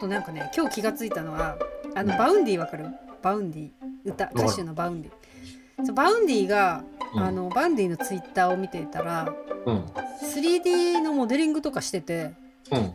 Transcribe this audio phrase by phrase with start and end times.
[0.00, 1.56] となんかね今日気がついたのは
[1.94, 2.86] あの Vaundy わかる？
[3.22, 3.70] Vaundy。
[4.04, 5.12] 歌歌手の Vaundy。
[5.84, 6.84] そう Vaundy が、
[7.14, 7.22] うん。
[7.22, 9.32] あの Vaundy のツイッターを見ていたら
[9.66, 9.84] うん。
[10.22, 12.32] 3D のモデリングとかしてて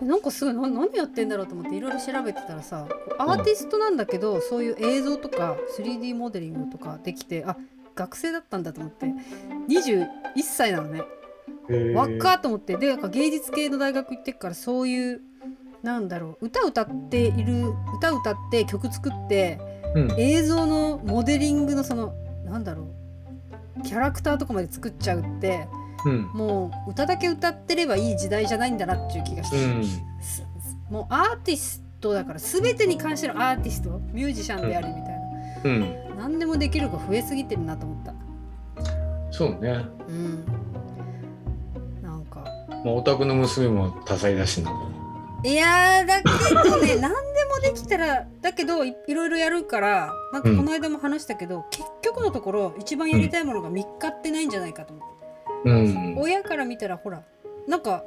[0.00, 0.08] うん。
[0.08, 2.86] なんかすごいな何やってんだろうと思っていろいろ調べてたらさ
[3.18, 7.56] アーティストなんだけど、そういう映像とか 3D モデリングとかできてあ
[7.94, 9.06] 学生だったんだと思って
[9.68, 10.08] 21
[10.42, 11.02] 歳なのね。
[11.94, 15.20] 若っと思ってでなんか芸術系の大学行ってっからそういう
[15.82, 19.58] なんだろう歌歌っている歌歌って曲作って
[19.94, 20.14] うん。
[20.18, 22.88] 映像のモデリングのそのなんだろ
[23.78, 25.68] うキャラクターとかまで作っちゃうって
[26.04, 26.22] うん。
[26.34, 29.84] もう歌だけ歌ってればいい時代じゃないんだなっていう気がして、うん。
[29.84, 30.00] す
[30.90, 35.20] もうアーティストだから全てに関してのアーティストミュージシャンでありみたい
[35.64, 35.80] うん。
[35.80, 35.86] な、
[36.22, 38.14] 何でもできる子増えすぎてるなと思った
[39.30, 39.84] そうね。
[40.08, 40.44] うん
[42.02, 42.44] なんか
[42.84, 44.72] まあ、お宅の娘も多彩だしな。
[45.42, 47.12] いやーだけどね何でも
[47.62, 55.08] できたらだけどいいろいろやるからなんかこの間も話したけど、結局のところ一番やりたいものが見っかってないんじゃないかと思っ
[55.64, 56.18] て、うん。
[56.18, 57.22] 親から見たらほら
[57.66, 58.04] なんか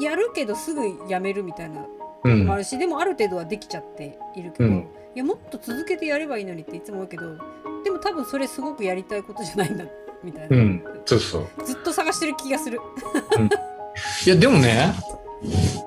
[0.00, 1.86] やるけどすぐやめるみたいな
[2.24, 2.56] うんのもあ。
[2.56, 7.38] るし、でもある程度はできちゃっているけど、うんいやもっと続けてやればいいのにっていつも思うけど
[7.84, 9.84] でも多分それすごくやりたいことじゃないんだ
[10.24, 10.84] みたいな、うん。
[11.04, 11.64] そうそう。
[11.64, 12.80] ずっと探してる気がする。
[14.26, 14.92] いや、でもね、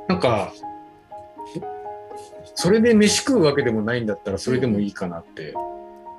[0.08, 0.54] なんか、
[2.60, 5.54] それで飯食うわけでもないんだったら、それでもいいかなって。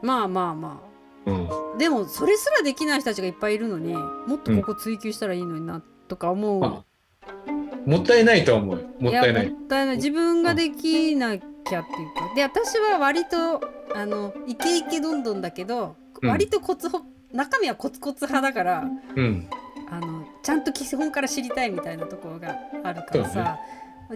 [0.03, 0.81] まあまあま
[1.27, 1.49] うん。
[1.51, 7.51] あでもそれすらできない人たちがいっぱいいるのにもっとここ追求したらいいのになとか思う、まあ、
[7.85, 8.85] もったいないとは思うよ。
[9.01, 9.51] もったいないや。
[9.51, 13.61] もったいない自分ができなきゃっていうかで私は割と
[13.97, 18.85] あのイケイケどんどんだけど、うん割とコツほ中身はコツコツ派だから
[19.17, 19.49] うん。
[19.91, 23.59] あのちゃんと基本から知りたいみたいなところがあるからさ、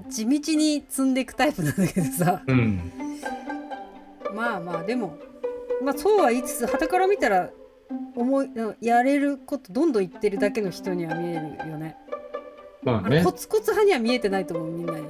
[0.09, 2.93] 地道に積んでいくタイプなんだけどさうん。
[4.35, 5.19] まあまあでも、
[5.83, 7.51] まあ、そうは言いつつ傍から見たら
[8.17, 8.51] 思い
[8.81, 11.97] やれることどんどん言ってるだけの人には見えるよね。
[12.83, 13.37] まあねあのコ。
[13.37, 15.07] ツコツ派には見えてないと思うみんなに。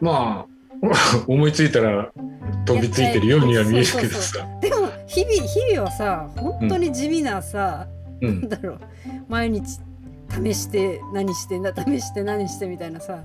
[0.00, 0.46] ま
[0.82, 2.12] あ、思いついたら
[2.66, 4.46] 飛びついてるようには見えるけどさ。
[4.60, 7.86] でも日々日々はさ本当に地味なさ、
[8.20, 8.40] うん。
[8.40, 8.80] なんだろう
[9.28, 9.78] 毎日
[10.44, 13.22] 試して何してな試して何してみたいなさ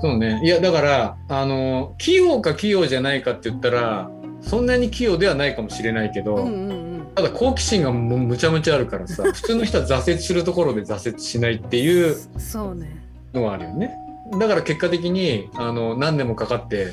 [0.00, 0.40] そうね。
[0.44, 4.10] いや、だから、あの、器用か器用じゃないかって言ったら、
[4.42, 6.86] そんなに器用ではないかもしれないけど、うんうんうん
[7.16, 13.02] ただ好奇心がむちゃむちゃあるからさ、 普通の人は挫折するところで挫折しないっていうそうね
[13.32, 13.96] のはあるよね。
[14.38, 16.92] だから結果的に、あの、何年もかかって、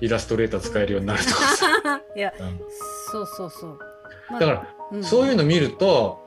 [0.00, 2.00] イラストレーター使えるようになるとかさ。
[2.14, 2.60] いやうん
[3.10, 3.78] そうそうそう、
[4.30, 6.20] まあだから、うんそういうの見ると、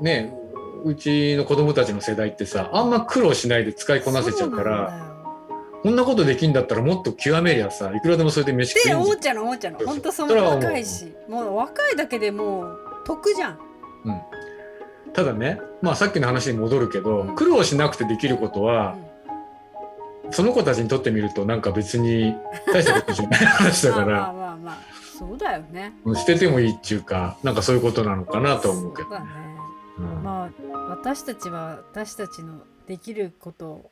[0.00, 0.34] ね、
[0.84, 5.14] うちの子供たちの世代ってさ、あんま苦労しないで使いこなせちゃうから、
[5.82, 8.98] こんなことできんだったらもっと極めりゃさ、いくらでもそれで飯食えんじゃん。
[9.00, 9.78] で思っちゃうの思っちゃうの。
[9.80, 11.14] ほんとそ若いし。
[11.28, 13.58] もう若いだけでもう得じゃん。
[15.12, 17.34] ただね、まあさっきの話に戻るけど、うん。
[17.34, 18.96] 苦労しなくてできることは、
[20.30, 22.34] その子たちにとってみるとなんか別に
[22.72, 24.78] 大したことじゃない話だかまあまあら、まあまあ。
[25.18, 25.92] そうだよね。
[26.14, 29.10] 捨ててもいいっていうか、なんかそういうことなのかなとは思うけど。
[29.10, 29.18] ね。
[29.98, 30.22] うん。
[30.24, 30.50] まあ
[30.88, 33.90] 私たちは私たちのできることを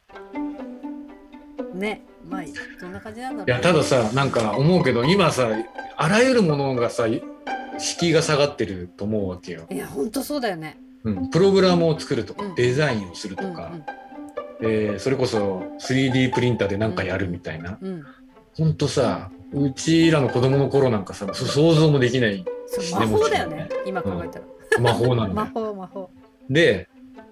[1.75, 2.43] ねまあ
[2.81, 3.47] どんな感じなんだろう。
[3.47, 5.49] いや、たださ、なんか思うけど、今さ、
[5.97, 7.07] あらゆるものがさ、
[7.79, 9.67] 敷居が下がってると思うわけよ。
[9.71, 10.79] いやほんとそうだよね。
[11.05, 12.55] うん、プログラムを作るとか、うん。
[12.55, 13.73] デザインをするとか、
[14.61, 17.79] えーそれこそ 3D プリンターでなんかやるみたいな。
[17.81, 18.05] うんうん。
[18.55, 24.45] ほんとさ、うちらの子供の頃なんかさ、そ想像もできないそう魔法だよね今考えたら、
[24.81, 25.51] 魔法なんだ魔よ。
[25.53, 26.11] 法魔法
[26.51, 26.89] で、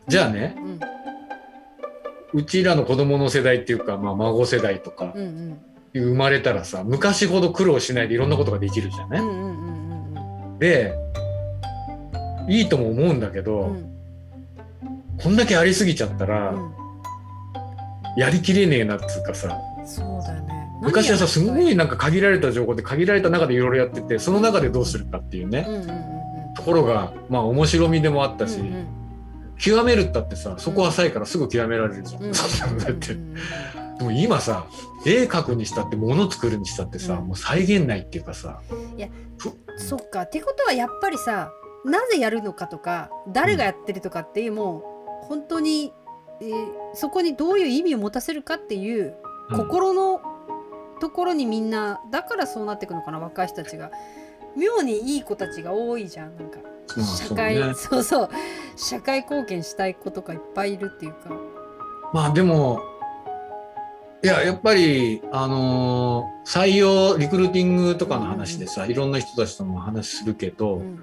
[0.08, 2.40] じゃあね、うん。
[2.40, 5.14] うちらの子供の世代っていうか、まあ、孫世代とか
[5.92, 10.58] 生まれたらさ、昔ほど苦労しないでいろんなことができるじゃんね。
[10.58, 10.94] で、
[12.48, 13.74] いいとも思うんだけど、うん。
[13.74, 13.90] うん
[15.22, 16.72] こんだけありすぎちゃったら、うん。
[18.16, 20.66] やりきれねえなっつうかさ、そうだよね。
[20.82, 25.66] 昔はさ、すごいなんか限られた情報で限られた中でいろいろやってて、その中でどうするかっていうね、
[26.56, 28.99] ところが、まあ面白みでもあったし、うんうん
[29.60, 32.22] 極めるったってさ、そこ浅いからすぐ極められるじゃん。
[32.24, 32.32] うん。
[32.32, 32.38] だ
[32.90, 33.14] って。
[33.14, 34.66] でも今さ、
[35.04, 37.26] 絵描くにしたって、物作るにしたってさ、うん。
[37.28, 38.60] もう再現ないっていうかさ、
[39.76, 40.22] そっか。
[40.22, 41.52] ってことはやっぱりさ
[41.84, 44.82] なぜやるのかとか誰がやってるとかっていう、も
[45.24, 45.92] う本当に、
[46.40, 49.14] えーそこにどういう意味を持たせるかっていう
[49.50, 49.56] うん。
[49.56, 50.20] 心の
[51.00, 53.90] ところにみんなだからそうなっていくのかな若い人たちが。
[54.56, 56.58] 妙にいい子たちが多いじゃんなんか。
[56.96, 57.74] まあ社会そうね。
[57.74, 58.30] そうそう
[58.80, 61.30] 社会貢献したい子とかいっぱいいるっていうか。
[62.14, 62.80] まあでも、
[64.22, 70.98] いややっぱりあのー採用リクルーティングとかの話でさ、いろんな人たちとも話するけど、うん。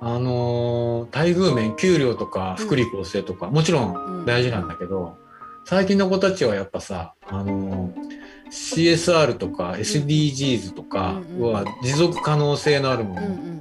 [0.00, 5.18] あのー待遇面給料とか福利厚生とか、もちろん大事なんだけど、
[5.64, 8.22] 最近の子たちはやっぱさ、あのー
[8.52, 11.52] CSR とか SDGs とかうんうん。
[11.52, 13.51] は持続可能性のあるもうんの、うん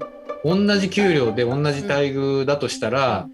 [0.43, 3.27] 同じ給料で同じ待遇だとしたら、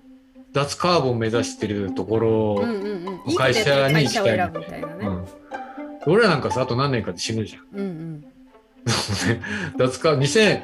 [0.53, 3.21] 脱カーボン目指してるところを、うんうんうん。
[3.27, 4.49] いい会社に会行きたい。
[4.49, 5.07] みたいなね。
[5.07, 5.25] うん。
[6.07, 7.79] 俺らなんかさあと何年かで死ぬじゃん。
[7.79, 8.25] うんうん。
[9.77, 10.61] 脱カー2000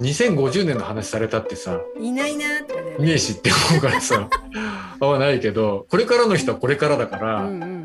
[0.00, 2.96] 2050年の話されたってさいないなーってね。
[2.98, 4.28] ねえしって思うからさ。
[5.00, 7.77] 合わないけどこれからの人はこれからだから、うんうん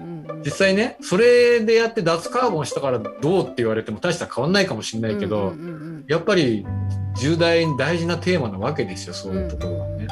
[0.45, 6.65] 実際ねそれでやって脱カーボンしたからどうって言われても大した変わんないかもしれないけど、うんうんうんやっぱり
[7.15, 10.07] 重大に大事なテーマなわけですよそういうところはね。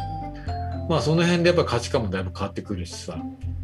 [0.87, 3.17] まあその辺でやっぱ価値観もだいぶ変わってくるしさ。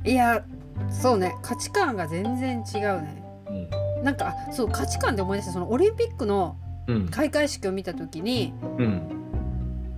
[0.04, 0.44] いや
[0.90, 1.36] そうね。
[1.42, 3.24] 価値観が全然違うね。
[3.98, 4.04] うん。
[4.04, 5.54] なんかあそう価値観で思い出した。
[5.54, 7.10] そのオリンピックのうん。
[7.10, 9.02] 開会式を見た時にうん。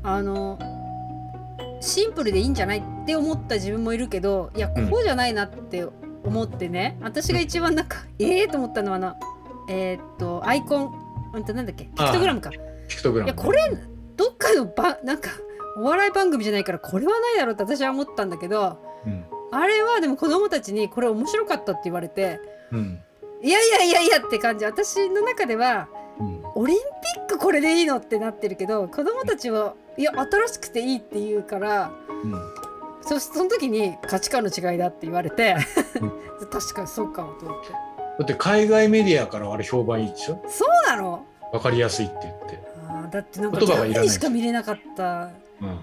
[0.03, 0.59] あの
[1.81, 4.89] シンプルでいいんじゃないって思った自分もいるけどいやうん。
[4.89, 5.85] こうじゃないなって
[6.23, 9.15] 思ってね、私が一番なんかええと思ったのはあの
[9.69, 10.91] えーっとアイコン
[11.33, 12.49] うんとなんだっけピクトグラムか。
[12.87, 13.31] ピクトグラム。
[13.31, 13.71] いやこれ
[14.15, 15.29] どっかのばなんか
[15.77, 19.25] お笑い番組じゃないからこれはないだろうって私は思ったんだけどうん。
[19.51, 22.39] あれはでも子供たちにこれ面白かったって言われて
[22.71, 22.99] うん。
[23.41, 24.65] いやいやいやいやって感じ。
[24.65, 25.87] 私の中では
[26.19, 26.41] うん。
[26.55, 26.83] オリンピ
[27.21, 31.91] ックこれでいいのってなってるけど子供たちはいや新しくていいって言うから
[32.23, 32.33] うん
[33.09, 35.55] そ その時に価値観の違いだって言われて
[36.41, 37.71] う 確かにそうかもと思って。
[37.71, 37.77] だ
[38.23, 40.43] って海外メディアからあれ評判いいでしょ？
[40.47, 41.25] そうなの？
[41.51, 42.59] わかりやすいって言って。
[42.87, 45.23] あーだってなんか言葉がいらないにしか見れなかった。
[45.23, 45.29] う
[45.65, 45.79] ん。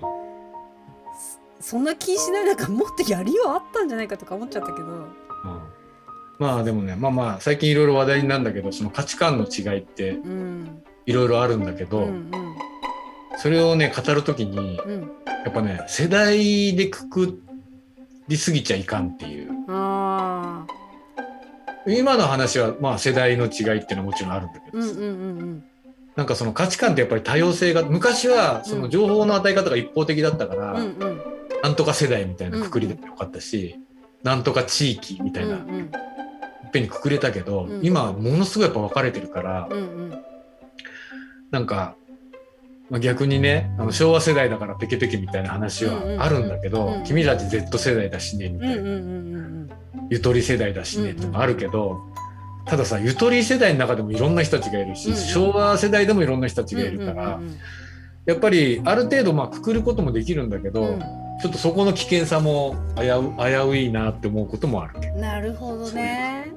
[1.61, 4.87] そんな気しないなんかもっとやりようあったんじゃないかとか思っちゃったけど。
[4.87, 5.13] うん。
[6.39, 10.83] まあでもねまあまあ最近いろいろ話題になるんだけどその価値観の違いってうん。
[11.07, 12.31] いろいろあるんだけど、うんうん。
[13.39, 15.11] それをね語る時にうん
[15.47, 17.41] やっぱね世代でくく
[18.27, 19.51] りすぎちゃいかんっていう。
[21.89, 25.65] 今の話はまあ世代の違いっていうのはもちろんあるんだけど、うんうんうん
[26.17, 31.21] なんかその価値観ってやっぱり多様性が昔はその情報の与え方が一方的だったから、うんうんうん。
[31.63, 33.79] なんとか世代みたいなくくりでもよかったし、
[34.23, 40.25] なんとか地域みたいな、うんうんいっぺんにくくれたけど、うん今はものすごいやっぱ分かれてるから、うんうん。
[41.51, 41.95] なんか、
[42.89, 49.75] まあ、逆にねあの昭和世代だからペケペケみたいな話はあるんだけど、君たち Z 世代だしねみたいな、
[50.11, 52.01] ゆとり世代だしねとかあるけど、
[52.65, 57.41] たださゆとり世代の中でもいろんな人たちがいるし、昭和世代でもいろんな人たちがいるから、
[58.25, 61.03] やっぱりある程度まあくくることもできるんだけど、うん。
[61.39, 66.51] ちょっとそこの危険さも危う危ういなって思うこともあるなるほどね